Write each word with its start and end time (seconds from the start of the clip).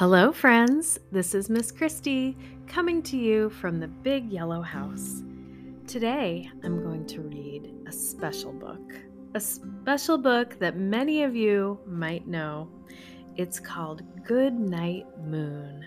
Hello, 0.00 0.32
friends. 0.32 0.98
This 1.12 1.34
is 1.34 1.50
Miss 1.50 1.70
Kristi 1.70 2.34
coming 2.66 3.02
to 3.02 3.18
you 3.18 3.50
from 3.50 3.78
the 3.78 3.88
Big 3.88 4.32
Yellow 4.32 4.62
House. 4.62 5.22
Today, 5.86 6.48
I'm 6.64 6.82
going 6.82 7.04
to 7.08 7.20
read 7.20 7.70
a 7.86 7.92
special 7.92 8.50
book, 8.50 8.94
a 9.34 9.40
special 9.40 10.16
book 10.16 10.58
that 10.58 10.78
many 10.78 11.22
of 11.22 11.36
you 11.36 11.78
might 11.84 12.26
know. 12.26 12.70
It's 13.36 13.60
called 13.60 14.00
Good 14.24 14.54
Night 14.54 15.04
Moon. 15.22 15.84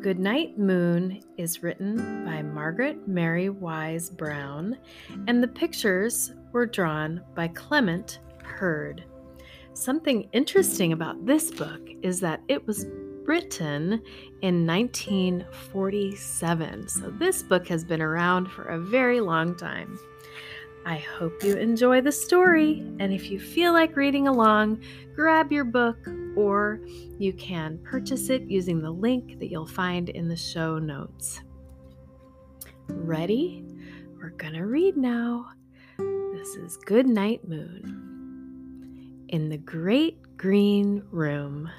Good 0.00 0.20
Night 0.20 0.56
Moon 0.56 1.20
is 1.36 1.64
written 1.64 2.24
by 2.24 2.42
Margaret 2.42 3.08
Mary 3.08 3.48
Wise 3.48 4.08
Brown, 4.08 4.78
and 5.26 5.42
the 5.42 5.48
pictures 5.48 6.32
were 6.52 6.64
drawn 6.64 7.20
by 7.34 7.48
Clement 7.48 8.20
Hurd. 8.44 9.02
Something 9.74 10.28
interesting 10.32 10.92
about 10.92 11.26
this 11.26 11.50
book 11.50 11.80
is 12.02 12.20
that 12.20 12.40
it 12.46 12.64
was 12.68 12.86
written 13.24 14.02
in 14.42 14.66
1947. 14.66 16.88
So 16.88 17.10
this 17.10 17.42
book 17.42 17.66
has 17.68 17.84
been 17.84 18.02
around 18.02 18.50
for 18.50 18.64
a 18.64 18.80
very 18.80 19.20
long 19.20 19.56
time. 19.56 19.98
I 20.84 20.96
hope 20.96 21.44
you 21.44 21.56
enjoy 21.56 22.00
the 22.00 22.10
story, 22.10 22.80
and 22.98 23.12
if 23.12 23.30
you 23.30 23.38
feel 23.38 23.72
like 23.72 23.94
reading 23.94 24.26
along, 24.26 24.82
grab 25.14 25.52
your 25.52 25.64
book 25.64 25.96
or 26.34 26.80
you 27.18 27.32
can 27.34 27.78
purchase 27.84 28.30
it 28.30 28.42
using 28.42 28.82
the 28.82 28.90
link 28.90 29.38
that 29.38 29.48
you'll 29.48 29.66
find 29.66 30.08
in 30.08 30.28
the 30.28 30.36
show 30.36 30.78
notes. 30.78 31.40
Ready? 32.88 33.64
We're 34.20 34.30
gonna 34.30 34.66
read 34.66 34.96
now. 34.96 35.50
This 35.98 36.56
is 36.56 36.76
Good 36.78 37.06
Night 37.06 37.46
Moon. 37.46 39.24
In 39.28 39.48
the 39.48 39.58
great 39.58 40.36
green 40.36 41.04
room, 41.12 41.70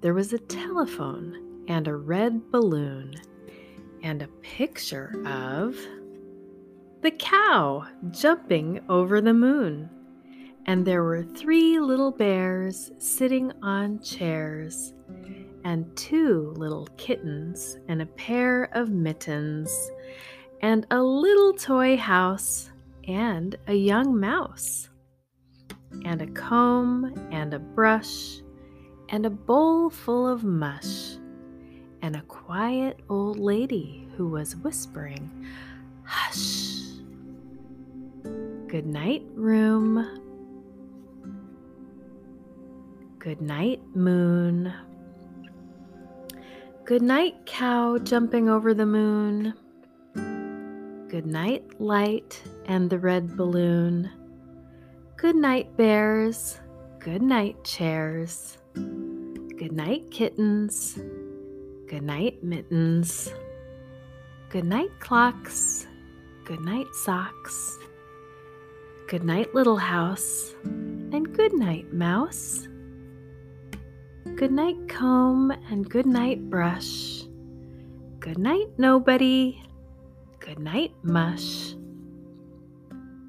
there 0.00 0.14
was 0.14 0.32
a 0.32 0.38
telephone 0.38 1.64
and 1.68 1.88
a 1.88 1.96
red 1.96 2.50
balloon 2.50 3.14
and 4.02 4.22
a 4.22 4.28
picture 4.42 5.12
of 5.26 5.76
the 7.02 7.10
cow 7.12 7.86
jumping 8.10 8.80
over 8.88 9.20
the 9.20 9.34
moon. 9.34 9.90
And 10.66 10.86
there 10.86 11.02
were 11.02 11.22
three 11.22 11.80
little 11.80 12.10
bears 12.10 12.90
sitting 12.98 13.52
on 13.62 14.00
chairs, 14.00 14.92
and 15.64 15.96
two 15.96 16.52
little 16.56 16.86
kittens, 16.96 17.78
and 17.88 18.02
a 18.02 18.06
pair 18.06 18.64
of 18.72 18.90
mittens, 18.90 19.90
and 20.60 20.86
a 20.90 21.02
little 21.02 21.54
toy 21.54 21.96
house, 21.96 22.70
and 23.06 23.56
a 23.66 23.74
young 23.74 24.18
mouse, 24.20 24.90
and 26.04 26.20
a 26.20 26.26
comb, 26.26 27.14
and 27.30 27.54
a 27.54 27.58
brush, 27.58 28.42
and 29.08 29.24
a 29.24 29.30
bowl 29.30 29.90
full 29.90 30.26
of 30.28 30.44
mush, 30.44 31.16
and 32.02 32.16
a 32.16 32.22
quiet 32.22 33.00
old 33.08 33.38
lady 33.38 34.08
who 34.16 34.28
was 34.28 34.56
whispering, 34.56 35.46
Hush! 36.04 36.78
Good 38.68 38.86
night, 38.86 39.22
room. 39.34 40.24
Good 43.18 43.40
night, 43.40 43.80
moon. 43.94 44.72
Good 46.84 47.02
night, 47.02 47.46
cow 47.46 47.98
jumping 47.98 48.48
over 48.48 48.74
the 48.74 48.86
moon. 48.86 49.54
Good 51.08 51.26
night, 51.26 51.80
light 51.80 52.42
and 52.66 52.90
the 52.90 52.98
red 52.98 53.36
balloon. 53.36 54.10
Good 55.16 55.36
night, 55.36 55.74
bears. 55.76 56.60
Good 56.98 57.22
night, 57.22 57.64
chairs. 57.64 58.57
Good 59.56 59.72
night, 59.72 60.10
kittens. 60.10 60.98
Good 61.86 62.02
night, 62.02 62.42
mittens. 62.42 63.32
Good 64.50 64.64
night, 64.64 64.90
clocks. 65.00 65.86
Good 66.44 66.60
night, 66.60 66.86
socks. 66.94 67.78
Good 69.08 69.24
night, 69.24 69.54
little 69.54 69.78
house, 69.78 70.54
and 70.64 71.34
good 71.34 71.54
night, 71.54 71.92
mouse. 71.94 72.68
Good 74.36 74.52
night, 74.52 74.76
comb, 74.88 75.50
and 75.50 75.88
good 75.88 76.04
night, 76.04 76.50
brush. 76.50 77.24
Good 78.20 78.36
night, 78.36 78.66
nobody. 78.76 79.62
Good 80.40 80.58
night, 80.58 80.92
mush. 81.02 81.72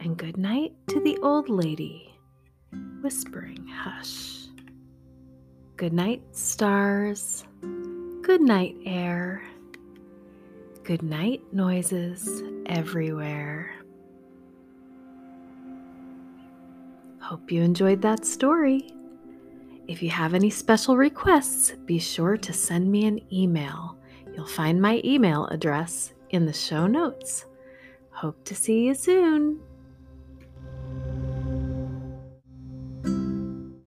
And 0.00 0.16
good 0.16 0.36
night 0.36 0.72
to 0.88 1.00
the 1.00 1.16
old 1.18 1.48
lady, 1.48 2.12
whispering 3.00 3.64
hush. 3.66 4.47
Good 5.78 5.92
night, 5.92 6.22
stars. 6.32 7.44
Good 8.22 8.40
night, 8.40 8.74
air. 8.84 9.44
Good 10.82 11.04
night, 11.04 11.40
noises 11.52 12.42
everywhere. 12.66 13.70
Hope 17.20 17.52
you 17.52 17.62
enjoyed 17.62 18.02
that 18.02 18.24
story. 18.24 18.90
If 19.86 20.02
you 20.02 20.10
have 20.10 20.34
any 20.34 20.50
special 20.50 20.96
requests, 20.96 21.70
be 21.86 22.00
sure 22.00 22.36
to 22.36 22.52
send 22.52 22.90
me 22.90 23.06
an 23.06 23.20
email. 23.32 23.96
You'll 24.34 24.46
find 24.46 24.82
my 24.82 25.00
email 25.04 25.46
address 25.46 26.12
in 26.30 26.44
the 26.44 26.52
show 26.52 26.88
notes. 26.88 27.46
Hope 28.10 28.42
to 28.46 28.54
see 28.56 28.80
you 28.86 28.94
soon. 28.96 29.60